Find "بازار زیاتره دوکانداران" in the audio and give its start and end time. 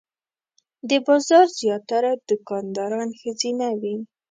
1.07-3.09